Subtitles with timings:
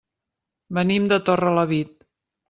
[0.77, 1.93] Venim de Torrelavit.